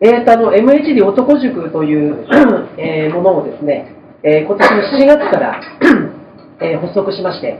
[0.00, 2.24] えーと、あの、MHD 男塾という
[2.78, 5.60] えー、ものをですね、えー、今年の7月から
[6.62, 7.58] えー、発足しまして、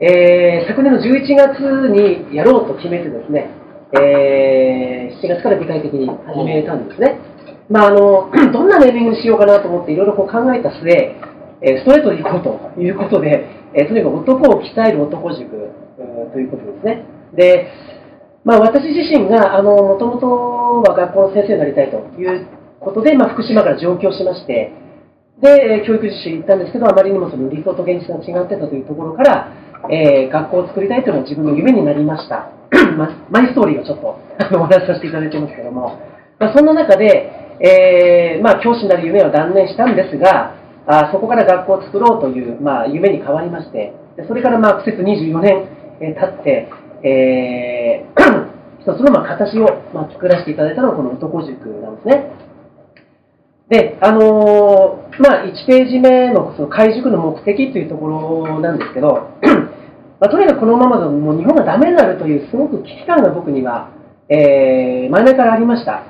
[0.00, 3.50] えー、昨年の11月にやろうと決めてですね、
[3.92, 7.20] えー、7月から具体的に始めたんですね。
[7.68, 11.16] まあ、あの どんなネーミングにしようかなと思っていろいろ考えた末、
[11.60, 15.50] えストレートでいこうということで、えとにかく男を鍛える男塾
[16.32, 17.04] ということですね。
[17.34, 17.68] で、
[18.46, 20.30] まあ、私自身がもともと
[20.86, 22.46] は学校の先生になりたいという
[22.78, 24.70] ことで、まあ、福島から上京しまして、
[25.42, 29.50] で、教育実習に行ったんですけど、あまりにもその理想と現実が違ってたというところから、
[29.90, 32.48] えー、学校を作りたいというのが自分の夢になりました。
[33.30, 34.14] マイストーリーをちょっと
[34.54, 35.98] お話しさせていただいてますけども、
[36.38, 40.54] まあ、そんな中で、えー、まあ、教師になる夢を断念したんですが、
[40.86, 45.66] あそこから学校を作ろうという、まあ、夢に変わりまして、でそれからまあ、苦節24年、
[46.00, 46.68] え、経って、
[47.02, 48.35] えー、
[48.86, 52.30] 一つのまあ形をまあ作らせていただいたのがこの男塾なんですね。
[53.68, 59.30] で、あのー、まあ、1ページ目のその開塾の目的というところなんですけど、
[60.22, 63.90] まあ、とにかくこのままだともう日本がダメになるというすごく危機感が僕には、
[64.28, 66.04] えー、前々からありました。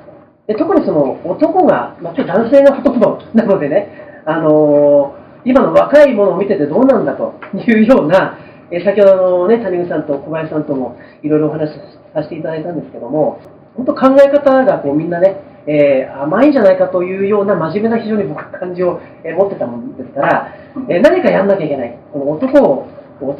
[0.46, 3.88] で特にその男が、まあ、今日男性の言葉なのでね、
[4.26, 8.36] あのー、今の若いものを見ててどうなんだというような、
[8.70, 11.78] え、先ほどの、ね、谷口さんと小林さんともいろいろお話し
[12.14, 13.40] させていただいたんですけども、
[13.76, 15.36] 本当考え方がこうみんなね、
[15.66, 20.54] えー、甘いんじゃないかというような真面目な非常に僕感じを、え持ってたもんですから、
[20.88, 21.98] え何かやんなきゃいけない。
[22.12, 22.88] この男を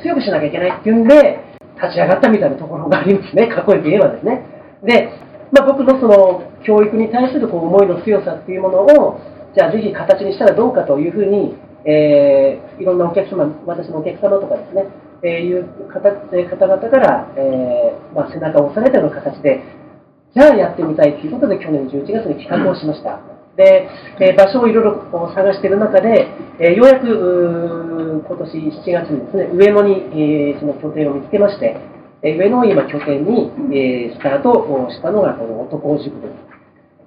[0.03, 1.39] 強くしなきゃいけないっていうんで、
[1.81, 4.43] 立ち上がったみたいなところがありますね、かっこよく言えばですね。
[4.83, 5.09] で、
[5.53, 9.21] まあ、僕のその教育に対するこう思いの強さっていうものを、
[9.55, 14.87] じゃあぜひ形にしたらどうかというふうに、えー、いろんなお客様、私のお客様とかですね、
[15.27, 19.61] えー、いう方方々から、えーまあ、背中を押されたような形で、
[20.35, 23.19] じゃあやってみたいということで、去年11月に企画をしました。
[23.57, 23.89] で、
[24.21, 26.29] えー、場所をいろいろ探している中で、
[26.61, 31.77] えー、ようやく今年7月にですね、上野に、えー、その拠点を見つけまして、
[32.23, 36.33] え上野を今拠点に、えスタートをしたのがこの男塾です。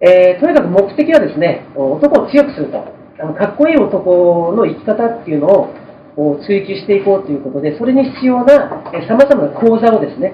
[0.02, 2.85] えとにかく目的はですね、男を強くすると。
[3.19, 5.74] あのかっこいい男の生き方っていうのを
[6.19, 10.34] を追求していこうということで、それに必要なさまざまな講座をですね、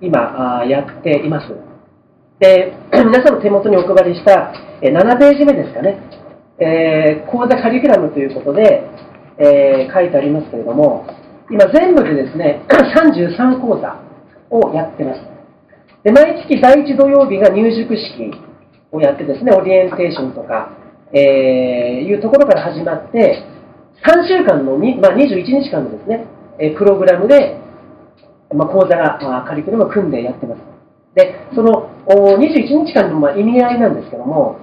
[0.00, 1.52] 今やっています。
[2.40, 6.00] で、 皆さんの手元にお配りした7ページ目ですかね、
[6.58, 8.88] えー、講座カリキュラムということで、
[9.38, 11.06] えー、書いてありますけれども、
[11.50, 14.00] 今全部でですね、 33講座
[14.50, 15.20] をやってます。
[16.02, 18.30] で毎月第1土曜日が入塾式
[18.92, 20.70] をやってですね、オリエンテーションとか、
[21.12, 23.55] えー、いうところから始まって、
[24.04, 26.26] 3週間の、まあ、21日間のですね、
[26.58, 27.60] えプログラムで、
[28.54, 30.60] まあ、講座が、まあ、カリキュラムを組んでやってます。
[31.14, 34.58] で、その21日間のまあ意味合いなんですけども、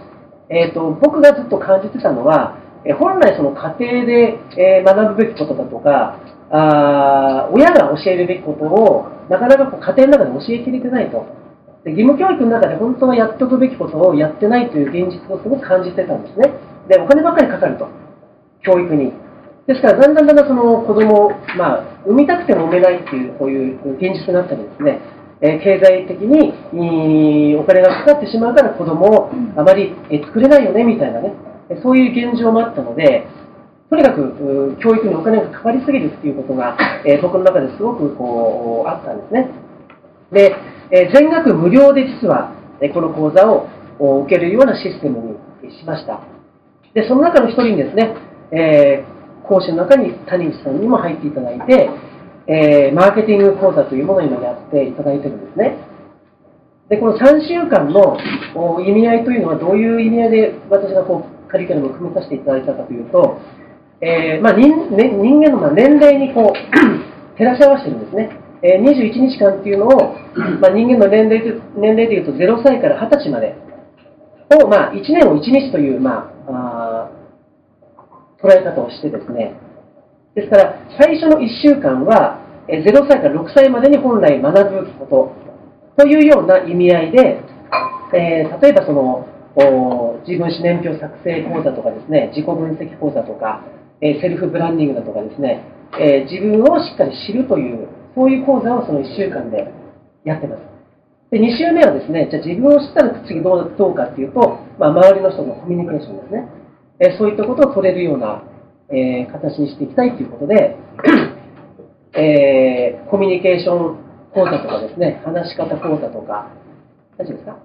[0.50, 6.20] えーと、僕がずっと感じてたのは、え本来その家庭で、え学ぶべきことだとか、
[6.52, 11.26] あ親が教えるべきことをなかなかこう家庭の中で教えきれてないと
[11.84, 11.92] で。
[11.92, 16.54] 義務教育の中で本当はやっておくべきことをやってないという現実をすごく感じてたんですね。
[16.88, 17.88] で、お金ばっかりかかると。
[18.62, 19.14] 教育に。
[19.68, 25.00] ですから、だんだんだんだんその子供を、まあ、産みたくても産めないっていう、こういう現実になったりですね、
[25.42, 29.94] え経済的にお金がかかってしまうから子供をあまり
[30.26, 31.34] 作れないよねみたいなね、
[31.82, 33.28] そういう現状もあったので、
[33.90, 39.50] とにかく教育にお金がかかりすぎるっていうことが、え僕の中ですごくこうあったんですね。
[40.32, 40.56] で、
[40.92, 42.54] え全額無料で実は
[42.94, 43.68] この講座を
[44.24, 46.22] 受けるようなシステムにしました。
[46.94, 48.16] で、その中の一人にですね、
[48.52, 49.14] えー、
[49.48, 51.90] 講師の中に谷口さんにも入っていただいて、
[52.48, 55.78] えー、マーケティング講座というものを今やっていただいてるんですね。
[56.90, 58.18] で、この3週間の
[58.82, 63.40] 意味合いというのはどういう意味合いで私がこうカリキュラムを組みさせていただいたかというと、
[64.02, 66.54] えー、まあ、人ね、人間のま年齢にこう
[67.38, 68.30] 照らし合わせてるんですね。
[68.62, 70.16] えー、21日間っていうのを、
[70.62, 73.56] まあ、人間の年齢年齢でいうと0歳から20歳まで
[74.62, 77.23] を、まあ、1年を1日という、まあ、あ
[78.44, 79.56] 捉え方をしてですね、
[80.36, 85.34] ですから、最初の1週間は、0歳から6歳までに本来学ぶこ
[85.96, 87.42] とというような意味合いで、
[88.14, 89.28] えー、例えばその
[90.26, 93.64] 自分史年表作成講座とかですね、自己分析講座とか、
[94.02, 95.64] えー、セルフブランディングだとかですね、
[96.00, 99.72] えー、自分をしっかり知るという、そういう講座をその1週間で
[100.26, 100.62] やってます。
[101.32, 106.48] で2週目はですね、じゃあ自分を知ったら次どうどうかっていうと、まあ、周りの人のコミュニケーションですね、
[107.06, 108.44] えそういったことを取れるような
[108.90, 110.78] え、形にしていきたいということで、
[112.16, 113.98] えー、コミュニケーション
[114.34, 116.48] 講座とかですね、話し方講座とか、
[117.18, 117.58] 大丈夫ですか？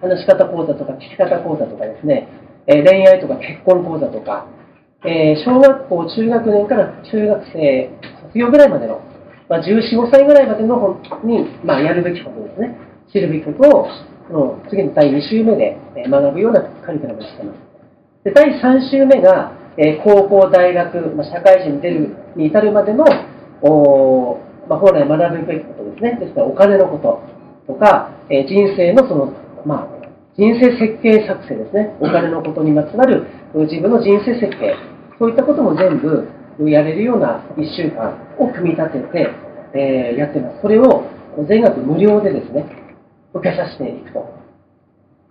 [0.00, 2.28] 話し方講座とか聞き方講座とかですね、
[2.66, 4.46] え恋愛とか結婚講座とか、
[5.04, 7.90] え小学校、中学年から中学生
[8.26, 9.00] 卒業ぐらいまでの、
[9.48, 12.76] まあ、14、5歳ぐらいまでの本に、まあ、やるべきことですね、
[13.12, 13.86] 知るべきことを、
[14.32, 15.76] の次の第2週目で
[16.08, 17.58] 学ぶようなカリキュラムにしています。
[18.24, 23.04] で第3週目が、え高校、大学、ま、社会人に出るに至るまでの、
[24.68, 26.18] まあ、本来学ぶべきことですね。
[26.20, 27.22] ですから、お金のこと
[27.66, 29.32] とか、え人生のその、
[29.64, 30.02] まあ、
[30.36, 31.94] 人生設計作成ですね。
[32.00, 34.76] お金のことにまつわる自分の人生設計。
[35.18, 36.26] そういったことも全部
[36.70, 39.30] やれるような1週間を組み立てて、
[39.74, 40.60] え、やってます。
[40.62, 41.04] それを
[41.48, 42.66] 全額無料でですね、
[43.34, 44.24] 受けさせていくと。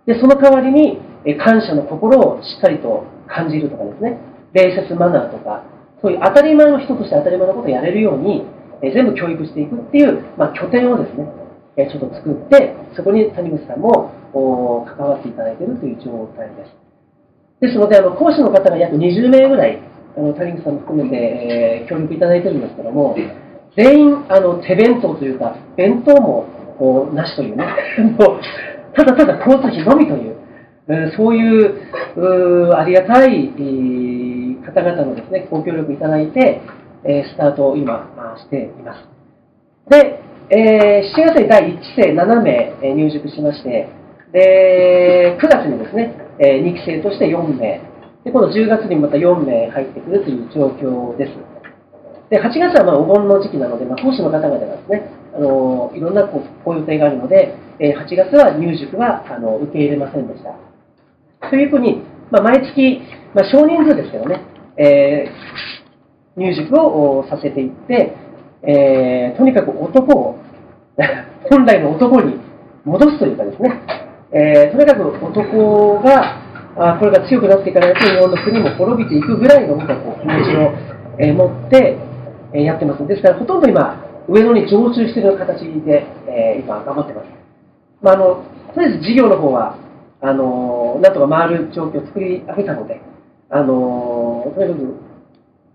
[0.05, 0.99] で、その代わりに、
[1.37, 4.17] 感謝の心をしっかりと感じるとかですね、
[4.53, 5.63] 礼節マナーとか、
[6.01, 8.43] そういう当たり前の人として当たり前のことをやれるように、
[8.81, 11.29] え全部教育していくっていう、まあ、拠点をですね、
[11.77, 16.81] えちょっと作って、そこに谷口さんも関わっていただいているという状態です。
[17.61, 19.79] ですので、あの講師の方が約20名ぐらい、
[20.17, 23.15] あの谷口さんも含めて、えー、協力いただいてるんですけども、
[23.77, 26.47] 全員あの手弁当というか、弁当も
[26.81, 27.63] こうなしというね、
[28.17, 28.39] もう
[28.95, 33.51] ただただ交通費のみという、そういうありがたい
[34.65, 36.61] 方々のですねご協力いただいて、
[37.03, 39.07] えスタートを今しています。
[39.89, 43.87] で、えー、7月に第1期生7名入塾しまして、
[44.31, 47.79] で9月にですね、え2期生として4名、
[48.23, 51.33] で今度10月にまた4名入ってくるという状況です。
[52.31, 61.49] で8月はまあお盆の時期なので、まあ、講師の方々がですね、あのいろんなこうご予定があるので、え8月は入塾はあの受け入れませんでした。
[61.49, 63.01] というふうに、まあ、毎月、
[63.33, 64.41] まあ、少人数ですけどね、
[64.77, 68.15] えー、入塾をさせていって、
[68.63, 70.35] えー、とにかく男を
[71.49, 72.39] 本来の男に
[72.85, 73.73] 戻すというかですね、
[74.31, 76.41] えー、とにかく男が
[76.77, 80.71] あこれが強くなっていかないと日本の国も滅びていくぐらいの僕はこう気持ちを、
[81.17, 81.97] え、持って、
[82.53, 83.05] え、やってます。
[83.05, 87.27] ですからほとんど今、上野に常駐している形で、えー、今頑張ってます。
[88.01, 89.77] まあ、あのとりあえず事業の方は
[90.21, 93.01] あのなんとか回る状況を作り上げたので、
[93.49, 95.11] あのとにかく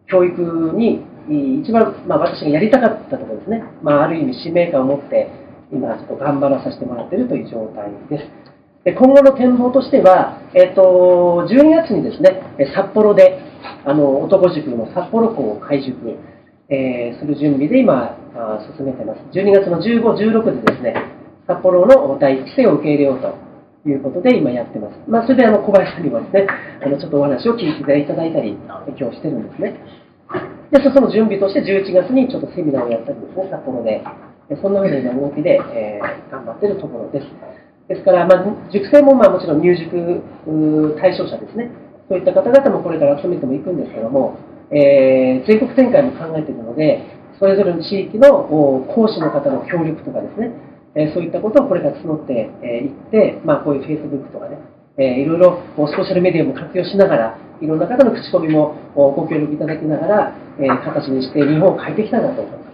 [0.09, 0.41] 教育
[0.77, 1.03] に
[1.61, 5.29] 一番、まあ、私がやりたかったところですね、まあ、ある意味使命感を持って、
[5.73, 8.47] 今、ちょっと頑張らさせてもらっているという状態です。
[8.85, 12.41] で今後の展望としては、えーと、12月にですね
[12.73, 13.41] 札幌で
[13.85, 16.17] あの男塾の札幌校を開塾、
[16.69, 19.21] えー、する準備で今あ進めてます。
[19.33, 20.95] 12月の15、16でですね
[21.47, 24.99] 札幌の第1期生を受け入れようということで今やってます。
[25.09, 26.47] まあ、それであの小林さんにもですね、
[26.85, 28.59] あのちょっとお話を聞いていただいたり、
[28.99, 29.79] 今日してるんですね。
[30.73, 34.03] で、その準備として11月にちょっとセミナーをやったりですね、札幌で。
[34.63, 37.27] そんなふうな動きで、えー、頑張ってるところです。
[37.89, 40.23] ですから、まあ、塾生もまあもちろん入塾
[41.01, 41.71] 対象者ですね。
[42.09, 44.37] そういった方々もこれから集めてもいくんですけども、
[44.71, 47.03] えー、全国展開も考えているので、
[47.39, 48.45] それぞれの地域の
[48.95, 50.53] 講師の方の協力とかですね、
[50.95, 54.59] えそういったことをこれから募ってい、えって、まあ、こういう Facebook とかね、
[54.97, 62.71] えいろいろソーシャルメディアも活用しながら、いろんな方の口コミもご協力いただきながら、え形にして日本を変えていきたいなと思いま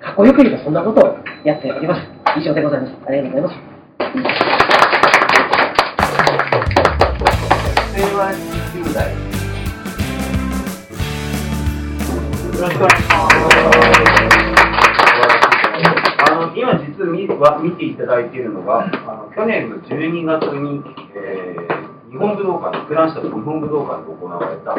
[0.00, 2.00] かっこよく言えばそんなことをやっております。
[2.40, 2.94] 以上でございます。
[3.06, 3.78] ありがとうございます。
[7.94, 9.27] 平和10代
[12.58, 13.38] よろしくお願いします。
[16.58, 17.06] 今実
[17.38, 20.82] は見ていただいているのが、あの去年の12月に、
[21.14, 24.74] えー、日本武道館、フランスと日本武道館で行われた、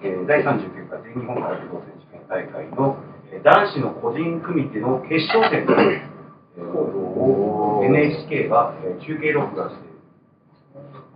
[0.00, 2.96] えー、第39回全日本空手道選手権大会の、
[3.30, 9.84] えー、男子の個人組手の決勝戦の、えー、を NHK が、えー、中継録画して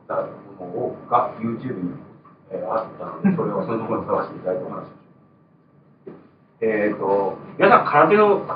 [0.06, 0.28] た
[0.60, 1.96] ものをが YouTube に、
[2.52, 5.01] えー、あったので、それをそのところに探していただいてお話をします。
[6.62, 8.46] えっ、ー、と、皆さん空手の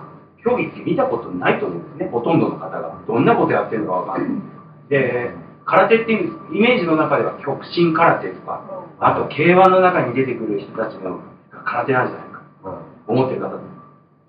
[0.43, 3.03] 競技って見たことないと思うんですね、ほとんどの方が。
[3.07, 4.43] どんなことやってるのかわかんない。
[4.89, 5.35] で、
[5.65, 8.63] 空手っていうイメージの中では極真空手とか、
[9.01, 11.21] あと K1 の中に出てくる人たちの
[11.65, 13.59] 空手なんじゃないかと思ってる方、と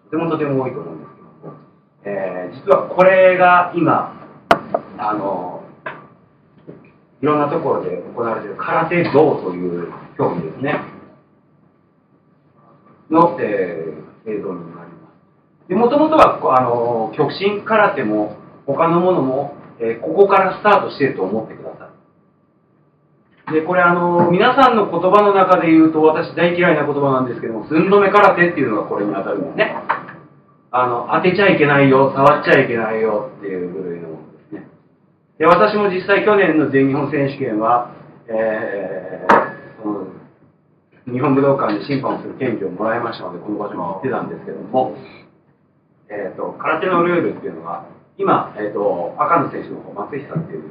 [0.10, 1.58] てもとても多いと思うんですけども、
[2.04, 4.12] えー、実はこれが今、
[4.98, 5.64] あの、
[7.22, 10.97] いろんなところで行われている空手道という競技ですね。
[13.10, 15.12] の、えー、映像になりま
[15.68, 15.74] す。
[15.74, 21.98] もともとはあの極真空手も他のものも、えー、ここからスタートしてると思ってください。
[23.54, 29.74] で、これあの、皆さんの言葉の中で言うと私大嫌いな言葉なんですけども、寸止め空手っていうのがこれに当たるんですね。
[30.72, 34.68] あの、当てちゃいけないよ、触っちゃいけないよっていう部類のものですね。
[35.40, 37.92] で私も実際去年の全日本選手権は、
[38.28, 40.08] えー、その
[41.08, 44.94] 日本武道館で審判をする権利をもらいましたので、この場所に行ってたんですけども、
[46.10, 47.86] えーと、空手のルールっていうのが、
[48.18, 50.64] 今、えーと、赤の選手の方、松久っていう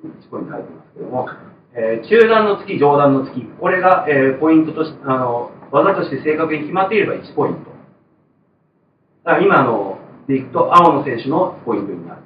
[0.00, 1.28] 選手の1ポイント入ってますけども、
[1.74, 7.70] えー、中段の突き、上段の突き、これが、えー、ポイントとしてあの、技として正確に決まっていれば1ポイント。
[9.24, 12.22] だから今のでいくと、青の選手のポイントになる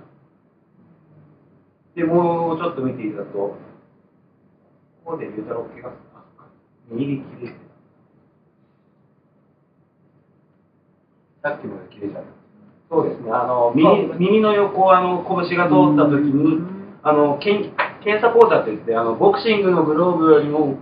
[1.96, 2.00] と。
[2.00, 3.56] で、もうちょっと見ていただくと、こ
[5.04, 6.10] こで龍太郎怪我
[6.90, 7.54] 右利きで
[11.42, 12.28] さっき切れちゃった。
[12.90, 16.58] そうですね、あの耳耳の横あの拳が通った時に、
[17.02, 17.70] あの検
[18.02, 20.76] 検査講座って言って、あのボクシングのグローブよりも、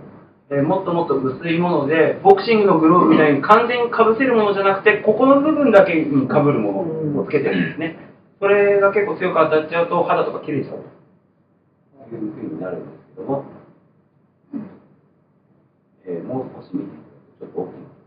[0.49, 7.99] えー、もっともっと薄いもので、ボクシングのグローブみたいに完全にかぶせるものじゃなくて、ここの部分だけにかぶるものをつけてるんですね。
[8.39, 10.81] それが結構強く当たっちゃうと、肌とか切れちゃう
[12.09, 13.58] というふうになるんですけども。
[16.09, 16.89] えー、もう少し見てい
[17.39, 17.99] ただくと、ちょっと大きな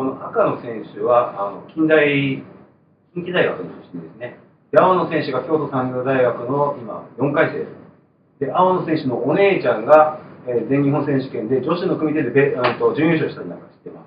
[0.00, 2.42] この赤の選手はあの近代
[3.12, 4.38] 近畿大学の出身ですね。
[4.72, 7.52] で青の選手が京都産業大学の今4回
[8.38, 14.00] 生で青の選手のお姉ちゃんが、えー、全日本選手権で女子の組手でべあと準優勝したりなんかしてま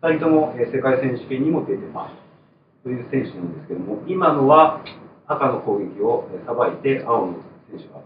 [0.00, 0.06] す。
[0.06, 2.29] 2人とも、えー、世界選手権にも出てます。
[2.82, 4.82] という選手なんですけども、今のは
[5.26, 7.34] 赤の攻撃をさばいて、青の
[7.70, 8.00] 選手が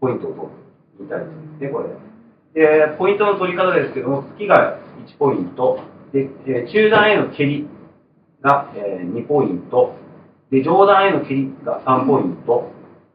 [0.00, 1.24] ポイントを取ってみたいで
[1.58, 1.88] すね、これ。
[2.54, 5.80] で、ポイントの取り方ですけども、月が1ポイント、
[6.12, 6.28] で、
[6.72, 7.68] 中段への蹴り
[8.42, 9.94] が2ポイント、
[10.50, 12.70] で、上段への蹴りが3ポイント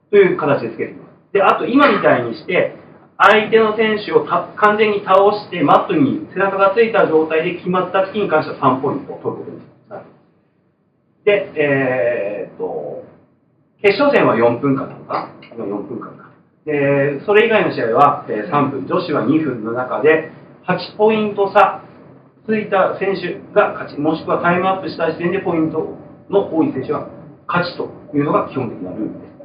[0.10, 1.34] という形でつけています。
[1.34, 2.76] で、あと今みたいにして、
[3.18, 9.55] 相手の選手を完全に倒して、マットに背中がついた状態で決まった月に関しては3ポイントを取ること。
[11.26, 13.04] で、えー、っと、
[13.82, 16.30] 決勝戦は4分間なのかな ?4 分間か。
[16.66, 20.32] で、それ以外の試合は3分、女子は2分の中で、
[20.68, 21.82] 8ポイント差
[22.46, 25.98] ついた選手が勝ち、もしくはタイムアップした時点でポイント
[26.30, 27.10] の多い選手は
[27.48, 29.36] 勝ちというのが基本的なルールです。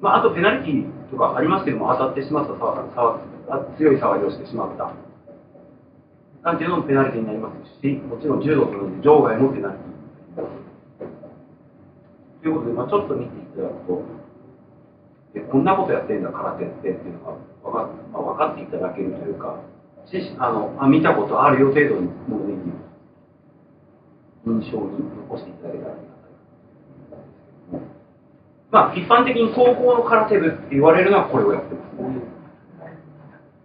[0.00, 2.54] まあ、あとペナルティーとかありますけども、当たってしまった
[3.76, 5.09] 強い触りをしてしまった。
[6.42, 9.90] なんていうのもペナルティになりますし、もちろん柔道と同じ場外もペナルティ
[12.42, 14.02] ということで、まあ、ちょっと見ていただくと、
[15.34, 19.60] えこんなことやってんだ、空手ってっていうのが分か,、まあ、分かっていただけるというか、
[20.06, 22.52] しあのあ見たことあるよ程度にもので
[24.46, 26.08] 印象に残していただけたらありが
[27.70, 27.80] たい
[28.70, 32.29] まあ、一般的に高校の空手部って言われるのはこれをやってます、ね。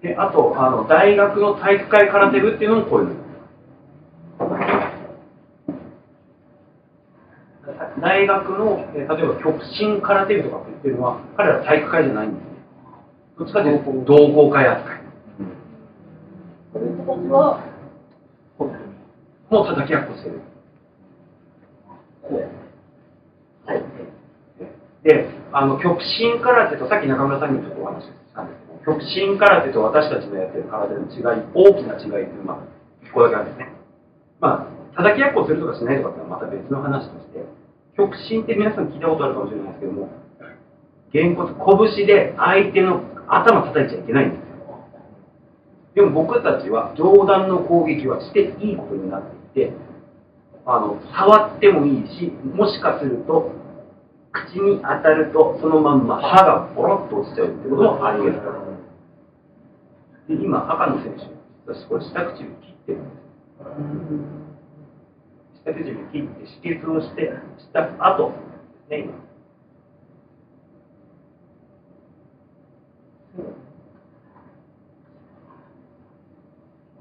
[0.05, 3.07] であとあの大学の体育会空手部っていうのもこういう。
[3.07, 3.15] の
[7.99, 12.49] 大学の、えー、例えば極真空手部とかって言ってるのは彼ら体育会じゃないんですね。
[13.39, 15.01] どっちかというと同好会扱い、
[16.71, 17.63] これたちは
[19.49, 20.39] もう叩き合っこしてる
[23.65, 23.83] はい。
[25.03, 32.61] であの極真空手とさっき中村さんにちょっとお話ししたんです極真空手と私たちのやってる空手の違い、大きな違いっていうのは、
[33.13, 33.73] これだけあるんですね。
[34.39, 37.41] まあ、叩き合っこするとかしないとかってのはまた別の話として、
[37.97, 40.09] 極真って皆さん聞いたことあるかもしれないですけども、
[41.11, 41.55] げんこつ、
[41.97, 44.45] 拳で相手の頭叩いちゃいけないんですよ。
[45.95, 49.21] でも僕たちは上段の攻撃はしていいことになっ
[49.53, 49.73] ていて、
[50.65, 53.51] あの、触ってもいいし、もしかすると、
[54.31, 58.74] 口に当たるとそのまんま歯がボロッと落ちちゃうってこともあり得るから。
[60.27, 61.25] で今、赤の選手、
[61.71, 63.15] 私、これ、下唇切ってるんです。
[65.63, 69.13] 下唇切って、止血をして、した後ですね、今。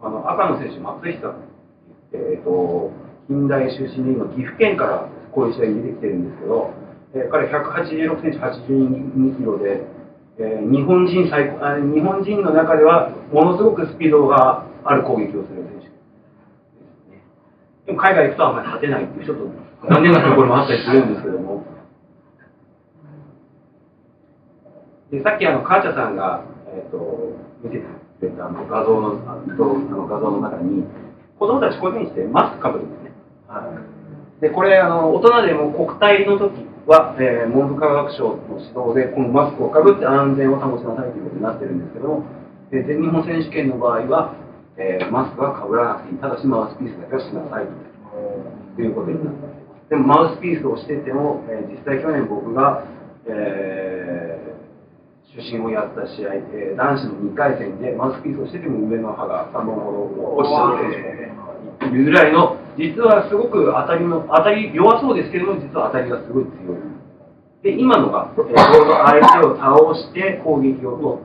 [0.02, 1.18] あの赤の選手、松久って
[2.12, 2.92] 言って、えーと、
[3.26, 6.74] 近代出身で今、岐阜県からこういう試合に出てきてるんですけど、
[7.14, 9.93] えー、彼186センチ、82キロで、
[10.36, 15.86] えー、日本人最あ日本人の中ではものすごくスピードがある攻撃をする選手
[17.86, 19.44] でも海外行くとあんまり勝てないっていうちょっと
[19.88, 21.62] 残念なところもあったりするんですけども。
[25.12, 27.78] でさっきあの母ちゃさんが、えーと、見て
[28.18, 30.82] くれたあの画像のあの画像の中に
[31.38, 33.12] 子供たちこういうふうにしてマスクかぶるんですね。
[33.46, 33.70] は
[34.38, 42.24] い、でこれあの大人でも国体の時は、えー、文部科学省の指導で、このマスクをかぶって安全を保ちなさいということになってるんですけども、
[42.72, 44.36] えー、全日本選手権の場合は、
[44.76, 47.66] えー、マスクはかぶらなくていい、ただしマウスピースだけはしなさい
[48.76, 49.64] ということになってます。
[49.88, 52.84] でもマウスピースをしてても、えー、実際去年僕が、
[53.26, 61.32] えー、主審をやった試合で、男子の2回戦でマウスピースをしてても上の歯が3本ほど落ちちゃう選
[61.80, 66.94] 手もいるぐらいの、実はすごく当たりの、当たり弱そうですけれども、実は当たりがすごい強い。
[67.62, 71.20] で、今のが、えー、相手を倒して攻撃を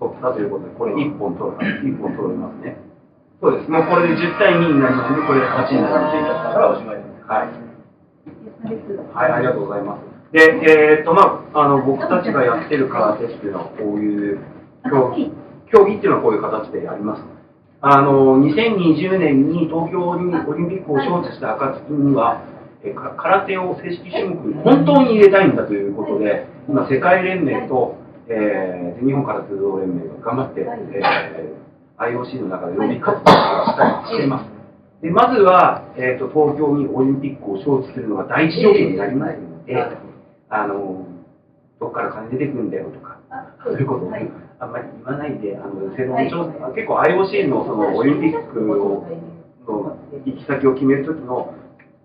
[0.00, 2.76] 取ったということで、これ1本取る、1本取れますね。
[3.40, 3.70] そうです。
[3.70, 6.54] もうこれで10対2になりますので、これで勝ちになります。
[6.54, 7.30] からおしまいです。
[7.30, 7.68] はい。
[9.14, 10.32] はい、ありがとうございます。
[10.32, 14.38] で、えー、っと、まあ、あの、僕たちがやってる空手っていうのは、こういう
[14.90, 15.32] 競技、
[15.70, 17.37] 競技っていうのはこういう形でやります。
[17.80, 22.42] あの、2020年に東京オリンピックを招致した暁には、
[22.82, 27.96] え空手を正式種目に本当に入れたいんだということで、今、世界連盟と、
[28.28, 33.34] えー、日本空手道連盟が頑張って、えー、IOC の中で予備活動を
[33.66, 34.58] したりしています。
[35.02, 39.76] でまずは、えーと、東京にオリンピックを招致するのが第一条件になりますので、
[40.48, 41.06] あの
[41.78, 43.18] どこから金出てくるんだよとか、
[43.64, 44.28] そういうことを、はい、
[44.60, 49.06] あんまり言わないで、あの世論調査、結構 IOC のそのオリンピックを
[49.68, 51.54] の行き先を決めるときの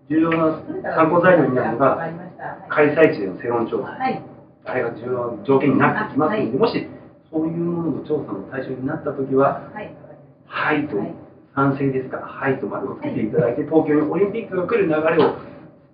[0.08, 0.60] 重要な
[0.94, 1.98] 参考材料になるのが、
[2.68, 3.98] 開催地での世論調査、
[4.64, 6.86] あれが重要な条件になってきますので、もし
[7.30, 9.70] そういうものの調査の対象になったときは、
[10.46, 10.96] はいと
[11.54, 15.38] 賛成ですから、はいと丸をつけていただいて、東京にオリンピックが来る流れを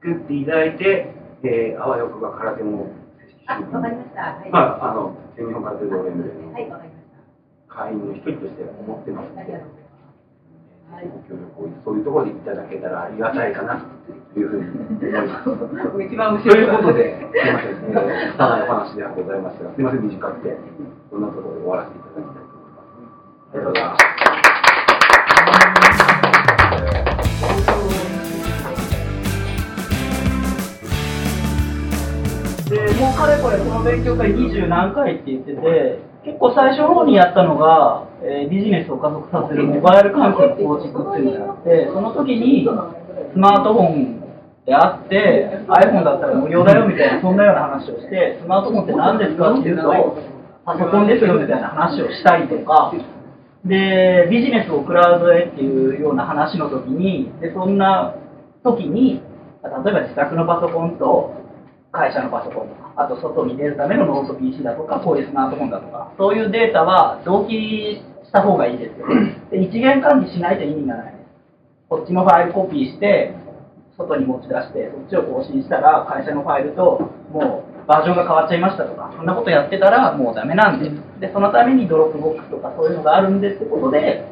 [0.03, 2.88] 作っていただいて、えー、あわよくば空手も
[3.50, 4.22] あ、わかりました。
[4.38, 6.80] はい、まあ、あの、全日本連盟の
[7.66, 9.52] 会員の一人として思ってますので、
[10.90, 13.82] はい、ご協力をそういうところでいただけたらありがたいかな
[14.34, 16.02] というふうに思います。
[16.02, 20.56] 一番後ろということで、 すみません、えー、拙いお話ではございましたが、すみません、短くて、
[21.10, 22.90] こんなところで終わらせていただきたいと思います。
[23.50, 23.96] ありがとうございま
[27.66, 27.69] す。
[33.20, 44.20] かれこれこの勉強会二十何回って言ってて、結構最初の方にやったのが、えー、ビジネスを加速させるモバイル環境の構築っていうのがあって、その時にスマートフォン
[44.64, 50.16] であって、iPhone だったら無料だよみたいな、そんなような話をして、スマートフォンって何ですかっていうと、
[50.64, 52.92] パソコンですよみたいな話をしたりとか、
[53.64, 58.16] で、ビジネスをクラウドへっていうような話の時に、でそんな
[58.64, 59.20] 時に、
[59.61, 61.35] 例えば自宅のパソコンと
[61.92, 69.07] 会社のパソコン、あと外に出るためのノート PC だとか、こういうスマートフォンだとか、そういうデータは同期した方がいいですよ。
[69.50, 71.24] で一元管理しないと意味がないです。
[71.88, 73.35] こっちのファイルコピーして、
[73.96, 81.20] 外に持ち出して、そっちを更新したら、会社のファイルともうバージョンが変わっちゃいましたとか、そんなことやってたらもうダメなんです。
[81.20, 84.24] で、そのためにドロップボックスとかそういうのがあるんですってことで、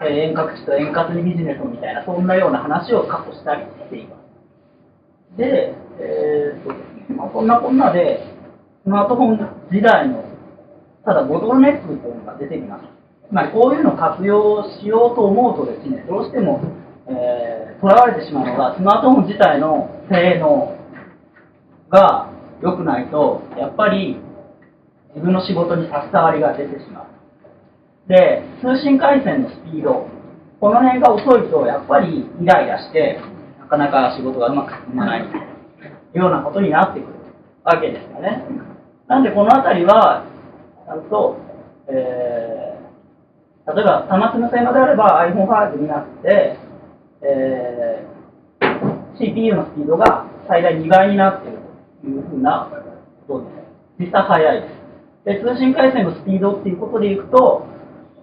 [0.00, 5.36] えー、遠隔地と遠隔にビジネスみたいな、そんなような話を過去したりしています。
[5.36, 6.72] で、えー、っと
[7.16, 8.20] まあ、そんなこんなで、
[8.84, 9.38] スマートフォン
[9.70, 10.24] 時代の、
[11.04, 12.84] ただボトルネックというのが出てきます。
[13.28, 16.60] つまりこういうのを活用しようと思うとですね、どうしても、
[17.08, 20.76] えー、らわれてしまうのが、スマートフォン自体の性能
[21.90, 22.30] が
[22.62, 24.16] 良くないと、やっぱり
[25.14, 27.06] 自分の仕事に差し障りが出てしまう。
[28.08, 30.06] で、通信回線のスピード、
[30.60, 33.20] この辺が遅いと、やっぱりイライラして、
[33.60, 35.49] なかなか仕事がうまく進まない。
[36.14, 37.14] ようなことになってくる
[37.64, 38.44] わけですよね。
[39.06, 40.24] なんでこの辺りは、
[40.86, 41.36] ちゃんと、
[41.88, 46.56] えー、例えば端末の性能であれば iPhone5 になって、
[47.22, 51.58] えー、CPU のスピードが最大2倍になっている
[52.02, 52.68] というふうな
[53.26, 54.06] ことです。
[54.06, 54.80] 実際速いです。
[55.24, 57.66] で、通信回線のスピードっていうことでいくと、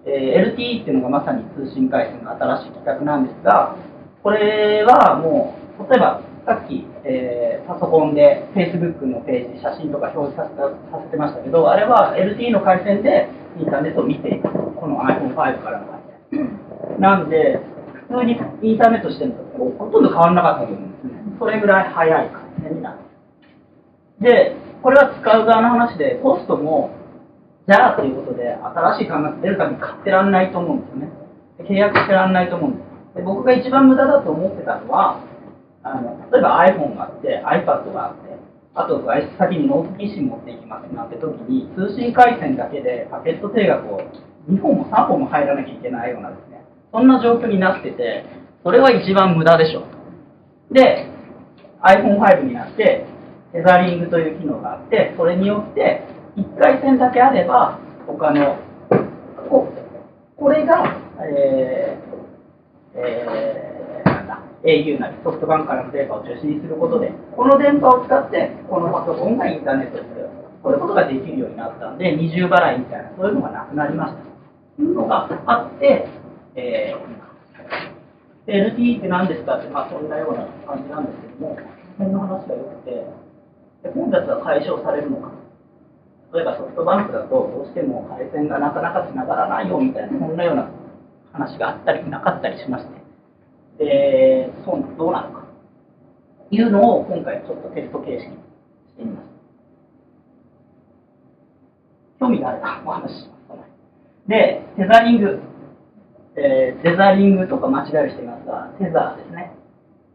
[0.04, 3.76] えー、LTE っていうのがまさに通信回線の新しい規格なんですが、
[4.22, 13.28] これはもう、例えばさっき、えー、パソコンで Facebook のページ、写真とか表示させさせてましたけど、あれは LTE の回線で
[13.60, 14.48] インターネットを見ていく。
[14.48, 16.00] この iPhone5 からの回
[16.32, 17.00] 線。
[17.00, 17.60] なんで、
[18.08, 18.32] 普通に
[18.62, 21.12] インターネットしてるのとほとんど変わらなかったと思うんですね。
[21.38, 22.98] それぐらい速い回線になる。
[24.20, 26.96] で、これは使う側の話で、コストも、
[27.68, 31.08] じゃあということで、新しい端末出るために買ってらんないと思うんですよね。
[31.68, 32.88] 契約してらんないと思うんです。
[33.16, 35.27] で僕が一番無駄だと思ってたのは、
[35.92, 38.38] あの例えば iPhone があって iPad があって
[38.74, 44.00] あと外出先にノート PC 持っていきますなんて時に通信回線だけでパケット定額を
[44.50, 48.24] 2本も3本も入らなきゃいけないようなですねそんな状況になってて
[48.62, 49.86] それは一番無駄でしょ
[50.70, 51.08] で
[51.82, 53.06] iPhone5 になって
[53.52, 56.02] テザリングという機能があって、それによって、
[56.36, 58.58] 1回線だけあれば、他の、
[59.48, 59.72] こ
[60.36, 64.04] これが、えーえ、
[64.62, 70.28] au なりソフトバンクからの電波を受信することで、この電波を使って、このパソコンがインターネットにする。
[70.62, 74.18] こういうことができるようになったんで、二重払いみたいな、そういうのがなくなりました。
[74.76, 76.06] というのがあって、
[76.56, 81.58] えー、LTE って何ですかって、まあそんなような感じなんですけども、
[81.96, 82.90] その話が良くて、
[83.82, 85.30] で混雑は解消されるのか。
[86.34, 90.68] 例えばソフトバンクだと、どうしても回線がなかなか繋がらないよみたいな、そんなような
[91.32, 92.97] 話があったりなかったりしまして、
[93.78, 96.54] で、そうどうなのかと。
[96.54, 98.34] いうのを今回ちょっとテスト形式に
[98.88, 99.38] してみました。
[102.20, 103.60] 興味があればお話しします。
[104.28, 105.40] で、テザリング。
[106.36, 109.52] えーテザリングとか間違いしていますが、テザーですね。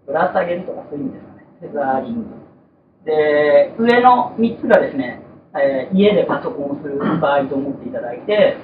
[0.06, 1.45] ぶら下げるとかそういう意味ですかね。
[1.62, 2.23] テザーリング。
[3.06, 5.21] で、上の3つがですね、
[5.56, 8.58] えー家でパソコンをする場合と思っていただいて、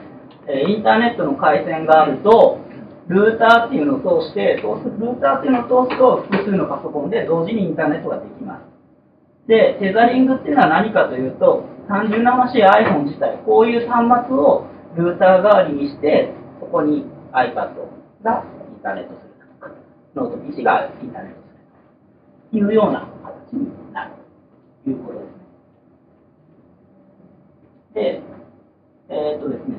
[0.47, 2.59] えーインターネットの回線があると、
[3.09, 8.61] ルーターっていうのを通して、そうすルーターっていうのを通すと、複数のパソコンで同時にインターネットができます。
[9.47, 17.73] で、テザリングっていうのは何かというと、単純な話 iPhone 自体、こういう端末をルーター代わりにして、そこに iPad
[18.21, 19.71] がインターネットするとか、
[20.13, 21.65] ノート PC がインターネットする
[22.51, 24.11] というような形になる
[24.83, 25.31] ということです
[27.95, 28.21] ね。
[28.21, 28.21] で、
[29.09, 29.77] えーっとですね、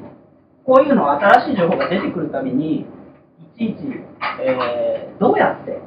[0.67, 2.87] こういうの新しい情報が出てくるたびに、
[3.65, 3.79] いち、
[4.43, 5.79] えーどうやって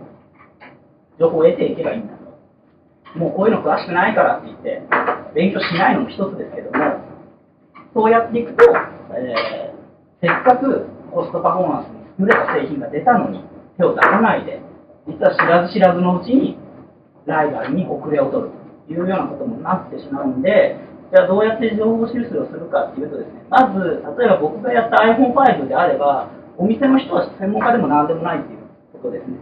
[1.20, 3.18] 情報を得ていけばいいんだと。
[3.18, 4.82] もうこういうの詳しくないからって言って、
[5.34, 7.02] 勉強しないのも一つですけども、
[7.94, 8.64] そうやっていくと、
[9.18, 9.74] えー
[10.22, 13.44] せっかくコストパフォーマンスに優れた製品が出たのに
[13.76, 14.62] 手を出さないで、
[15.06, 16.58] 実は知らず知らずのうちに
[17.26, 18.52] ライバルに遅れを取る
[18.88, 20.78] というようなこともなってしまうんで、
[21.12, 26.30] じゃあどうやって情報収集をするかっていうとですね、まず、例えば僕がやった iPhone5 であれば、
[26.64, 28.60] お店の人は専門家でも何でもないっていう
[28.94, 29.36] ことですね。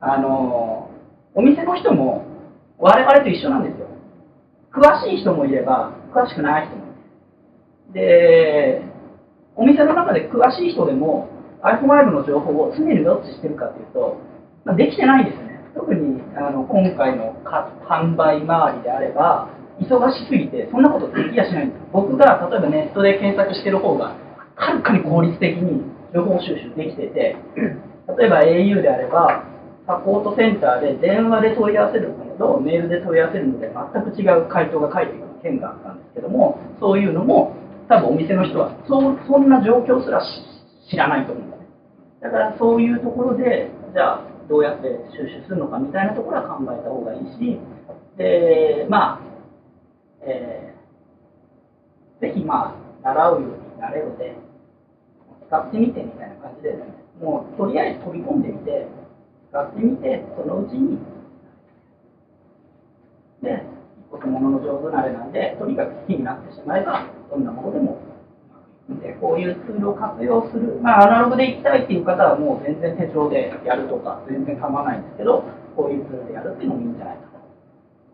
[0.00, 0.90] あの
[1.32, 2.26] お店の人も
[2.78, 3.86] 我々と一緒なんですよ。
[4.72, 7.94] 詳しい人もいれば、詳しくない人もいる。
[7.94, 8.82] で、
[9.54, 11.28] お店の中で詳しい人でも
[11.62, 14.18] iPhone5 の情報を常にウォッチしてるかというと、
[14.64, 15.60] まあ、できてないんですね。
[15.76, 21.80] 特にあの今回のか販売周りであれば、忙しすぎて、そんなことできやしないんです。
[21.92, 24.16] 僕が例えばネットで検索してる方が、
[24.56, 27.36] はるかに効率的に情報収集できてて、
[28.16, 29.44] 例えば au であれば、
[29.86, 37.54] サポートセンターで電話で問い合わせるのとメールで問い合わせるので全く違う回答が返ってくる件があったんですけども、そういうのも
[37.88, 40.22] 多分お店の人はそそんな状況すら
[40.88, 41.66] 知らないと思うんですね。
[42.22, 47.58] だからそういうところで、じゃあどうやって収集するのかみたいなところは考えた方がいいし、
[48.16, 49.20] で、まあ、
[50.22, 50.74] えー
[52.20, 54.34] ぜひまあ、習うようになれるで、
[55.54, 56.74] 使ってみてみたいな感じで、
[57.22, 58.88] もうとりあえず飛び込んでみて、
[59.50, 60.98] 使ってみて、そのうちに、
[63.42, 63.62] で、
[64.10, 67.98] 一個物の上手なあれなんで、とにかく好きになってしまえば、どんなものでも
[69.00, 75.44] で、こういうツールを活用する、まあ、アナログで行きたいっていう方は、もう全然手帳でやるとか、全然構わないんですけど、
[75.76, 77.38] こういうツールでやるっていうのもいいんじゃないかと。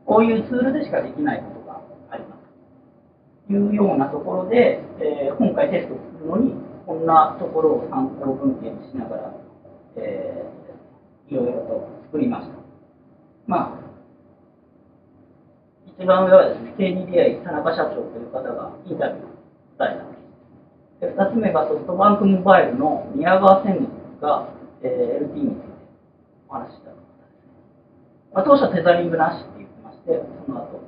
[0.04, 2.40] こういうツールでしかできないことがあります。
[3.48, 9.34] というようなところで、えー今回テストするのに、こんなところを参考文献しながら、
[9.94, 12.54] えーいろいろと作りました。
[13.46, 13.78] まあ、
[15.86, 19.30] 一番上はですね、KDDI 田中社長という方がインタビューを
[19.78, 20.02] 伝え
[20.98, 21.14] たです。
[21.14, 23.86] で2つ目がソフトバンクモバイルの宮川専務
[24.20, 24.48] が、
[24.82, 25.62] えー LT について
[26.48, 26.98] お話ししたです。
[28.34, 30.80] まあ、当初はテザリングなしって言ってまして、その後、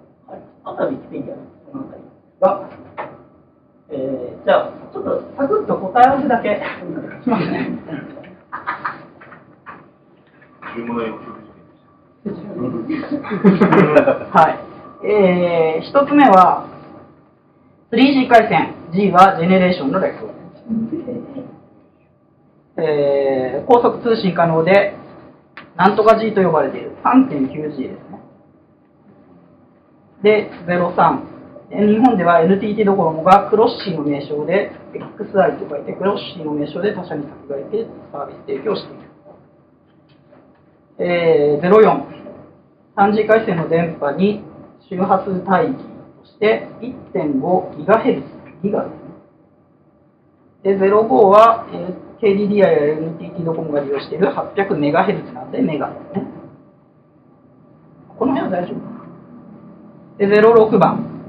[0.65, 0.75] あ。
[0.75, 2.03] とはウィキペディアのそのあたり
[2.41, 2.71] が、
[3.91, 6.63] えーじゃあ、ちょっとサクッと答え合わせだけ
[7.25, 7.79] しますね。
[14.33, 14.51] は
[15.03, 15.07] い。
[15.07, 16.69] えー、一つ目は、
[17.91, 20.31] 3G 回線、G はジェネレーションの略。
[22.77, 24.95] えー、高速通信可能で、
[25.77, 28.21] なんとか G と呼ばれている 3.9G ですね。
[30.23, 31.33] で、03。
[31.73, 39.03] 日本では NTT ドコモがクロッシーの名称で、XI と書いてクロッシーの名称で他社に先駆けてサービス提供している。
[40.99, 42.05] えー、04、
[42.97, 44.45] 3G 回線の電波に
[44.91, 45.83] 周波数帯域
[46.21, 48.29] として1.5ギガヘルツ、
[48.63, 48.91] ギガで
[50.65, 50.79] すね。
[50.79, 56.25] で、05は、えー KDDI や NTT ドコモが利用している800メガヘルツなんでメガですね。
[58.17, 58.87] この辺は大丈夫か
[60.19, 61.22] なで06番、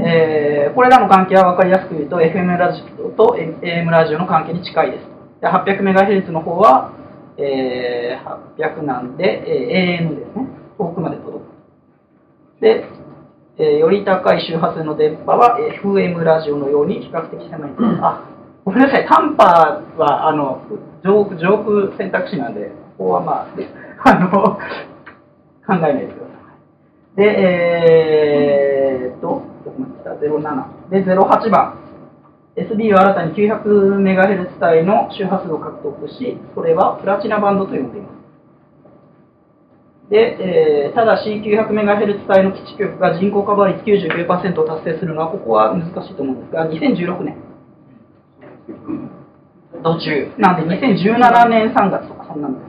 [0.00, 5.04] えーこれらの関係は分かりやすく言うと FM ラジオと AM ラジオの関係に近いです。
[5.40, 6.92] で 800MHz の方は、
[7.36, 10.46] えー800なんで、えー AM ですね。
[10.78, 11.42] 遠くまで届く。
[12.60, 12.84] で、
[13.58, 17.70] えーより高い周波数の電波は FM ラジオのように比較的狭い、
[18.02, 18.22] あ
[18.64, 19.06] ごめんなさい。
[19.06, 19.44] 短波
[19.96, 20.60] はあの
[21.02, 23.46] 上空上空選択肢なんでここはまあ
[24.10, 24.58] あの考
[25.68, 26.22] えないでくださ
[27.16, 27.20] い。
[27.20, 30.90] で、えーっと、どこまで来た ?07。
[30.90, 31.78] で、08番。
[32.56, 38.18] SB は新たに 900MHz 帯の周波数を獲得し、それはプラチナバンドと呼んでいます。
[40.10, 47.36] で、えーただし 900MHz 帯の基地局が人口カバー率99%を達成するのは、ここは難しいと思うんですが、2016年。
[49.84, 50.32] 途中。
[50.38, 52.68] なんで2017年3月とか、そんなんです。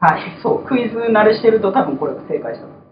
[0.00, 2.83] はい、そう、クイズ慣れしてると多分これが正解したと。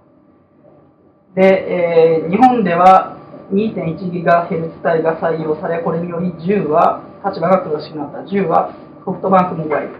[1.35, 3.17] で、えー日本では
[3.53, 9.91] 2.1GHz 帯が採用され、これにより10は、立場が苦しくなった10はソフトバンクモバイル。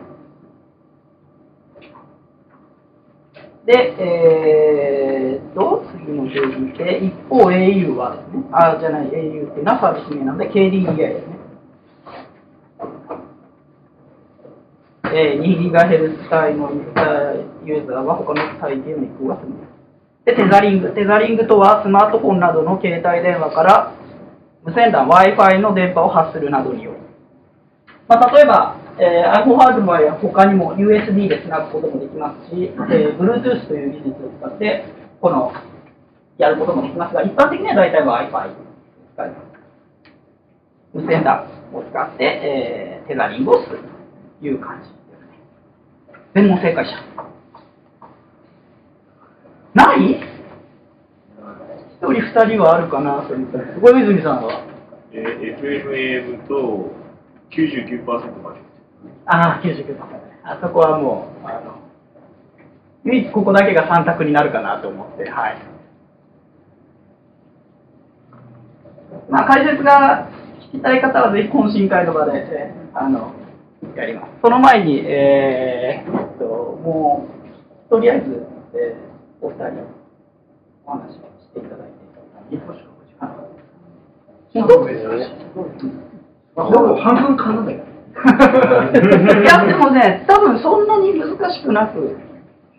[3.65, 9.21] で、えーと、次のページ見て、一方 au はですね、あ、じゃない、au って
[9.59, 11.39] いうのはサービス名なんで KDDI ですね。
[15.15, 16.73] えー、2GHz 帯の
[17.65, 19.72] ユーザーは他の帯への移行が済みます。
[20.25, 20.95] で、テザリング。
[20.95, 23.93] テザリングとは、スマートフォンなどの携帯電話から
[24.65, 26.99] 無線 Wi-Fi の電波を発するなどによる。
[28.09, 34.85] まあ、例えば、えー iPhone ハードの場合は他にも USB でつなぐこともできますし、えー Bluetooth という技術を使って、
[35.21, 35.53] この、
[36.39, 38.55] やることもできますが、一般的には大体 Wi-Fi を
[39.15, 39.43] 使います。
[40.95, 43.81] 無線 w を使って、えーテザリングをする
[44.41, 45.41] という感じですね。
[46.35, 47.32] 全問正解者。
[49.75, 50.21] ない？
[52.03, 54.65] 一人二人はあるかなと思ったす小泉さんは？
[55.13, 56.91] えー FMAM と
[57.51, 58.61] 99%まで。
[59.27, 59.97] ああ、99%。
[60.45, 61.79] あそこはもう、あの、
[63.05, 65.59] 唯一ここだけが3択になるかなと思って、はい。
[69.29, 70.29] まあ、解説が
[70.73, 73.33] 聞きたい方はぜひ懇親会の場で、えーあの、
[73.95, 74.33] やります。
[74.43, 77.29] その前に、えーっと、も
[77.87, 79.12] う、とりあえず、えー
[79.43, 79.85] お二人、
[80.87, 83.27] お話をしていただいて、いいでしょうか
[84.55, 84.69] 本
[86.55, 87.79] 当ほぼ半分かなだよ。
[87.79, 92.17] いや、でもね、多分そんなに難しくなく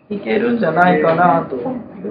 [0.08, 1.62] いけるんじゃないかなという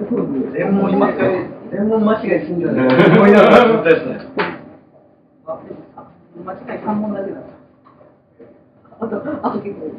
[0.08, 1.32] ふうに思いますよ。
[1.72, 2.86] 全問間違いすんじゃない
[3.18, 4.20] 思いながらですね。
[6.44, 7.40] 間違い3問だけだ
[9.00, 9.90] あと、あと結構、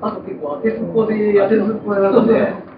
[0.00, 2.71] あと結構当てずっぽで当てずっぽやなんで、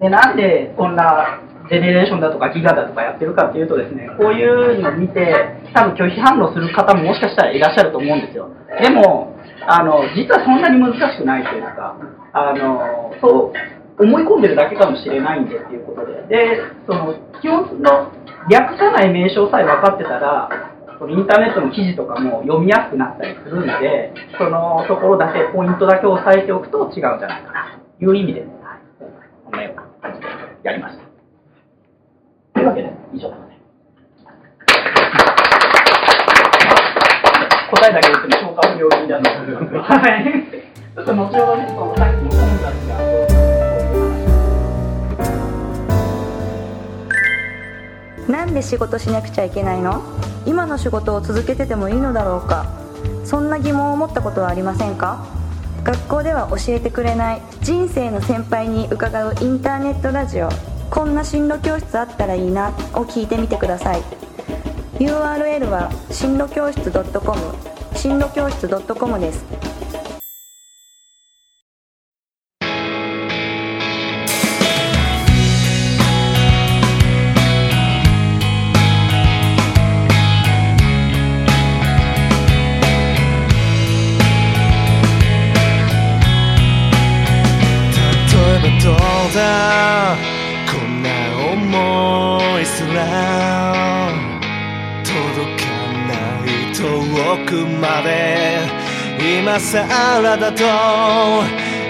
[0.00, 5.34] で、なんでこんなジェネレーションだとかギガだとかやってるかっていうとですね、こういうのを見て、
[5.72, 8.48] 多分拒否反応する方ももしかしたらいらっしゃると思うんですよ。
[8.80, 9.36] でも、
[9.68, 11.96] あの、実はそんなに難しくないというか、
[12.32, 18.10] あの、そう思い込んでるだけかもしれないんでっていうことで、で、その、基本の
[18.48, 20.48] 略さない名称さえ分かってたら、
[20.98, 27.78] そのインターネットの記事とかも読みやすくなったりするんで、そのところだけ、ポイントだけ押さえておくと違うんじゃないかな。
[27.98, 28.50] という意味で、はい、
[30.62, 31.04] やりました。
[32.54, 33.58] というわけで、以上ですね。
[37.70, 40.24] 答えだけ言っても消化不良になるので、はい。
[40.94, 42.98] ちょっと後ほどね、そのさっきの本たちが。
[48.28, 50.02] なんで仕事しなくちゃいけないの？
[50.46, 52.66] 今の仕事を続けててもいいのだろうか
[53.24, 55.26] そんな疑問を持ったことはありませんか？
[55.82, 60.48] 学校では教えてくれない人生の先輩に伺うインターネットラジオ。
[60.90, 64.02] こんな進路教室あったらいいなを聞いてみてください。
[64.98, 67.38] URL は進路教室 .com
[67.94, 69.44] 進路教室 .com です。
[99.40, 100.62] 今更らだと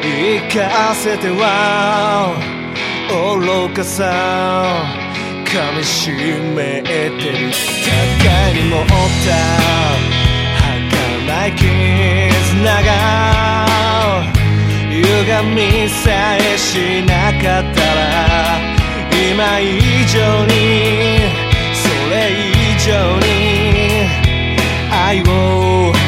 [0.00, 2.32] 言いかせては
[3.10, 4.04] 愚かさ
[5.44, 6.12] かみし
[6.54, 7.50] めてる
[8.22, 8.86] 互いに持っ
[9.26, 9.34] た。
[11.26, 11.66] 儚い絆
[12.82, 12.88] が
[14.88, 15.02] 歪
[15.52, 15.58] み
[15.88, 17.80] さえしなかった。
[17.82, 18.60] ら
[19.32, 20.54] 今以上に
[21.74, 23.26] それ以上に
[24.92, 25.99] 愛を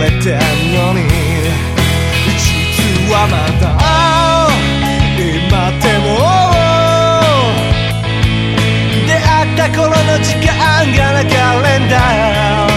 [0.00, 0.36] れてる
[0.72, 1.00] のに。
[2.36, 3.64] 実はまだ
[5.18, 6.08] 今でも。
[9.06, 9.20] 出会
[9.52, 10.48] った頃の時間
[10.96, 11.28] が流
[11.62, 12.69] れんだ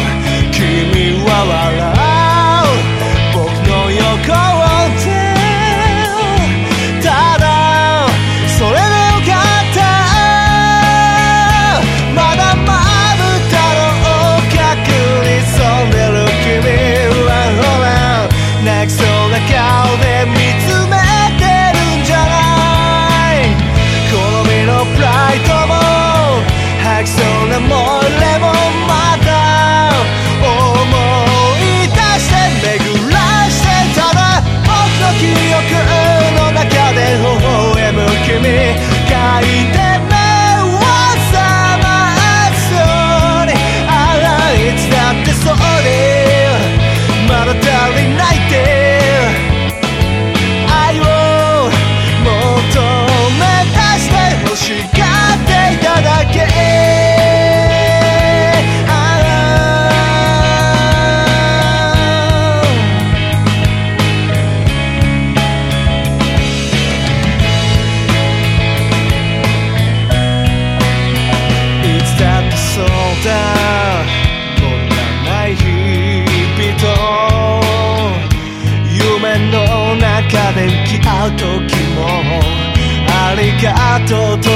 [84.07, 84.49] とうと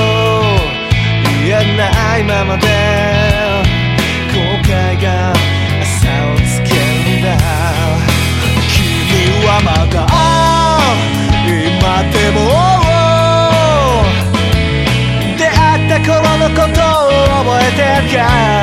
[1.45, 2.67] 言えないままで
[4.33, 5.33] 後悔が
[5.81, 5.85] 朝
[6.33, 7.25] をつけるんだ。
[8.67, 8.75] 君
[9.45, 9.95] はまだ
[11.47, 11.51] 今
[12.11, 12.37] でも
[15.37, 15.51] 出会
[15.85, 17.09] った頃のことを
[17.43, 18.56] 覚えてるか。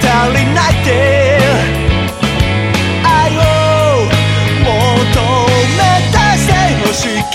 [0.00, 1.38] 足りないで
[3.04, 3.40] 愛を
[4.64, 4.74] 求
[5.76, 6.52] め出して
[6.86, 7.33] ほしい